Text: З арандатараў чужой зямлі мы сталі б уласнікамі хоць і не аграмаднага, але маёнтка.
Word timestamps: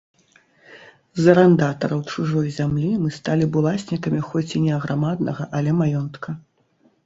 З 1.25 1.29
арандатараў 1.33 1.99
чужой 2.15 2.49
зямлі 2.57 2.89
мы 3.03 3.13
сталі 3.19 3.45
б 3.53 3.61
уласнікамі 3.63 4.25
хоць 4.33 4.47
і 4.57 4.65
не 4.67 4.75
аграмаднага, 4.81 5.43
але 5.59 5.79
маёнтка. 5.87 6.29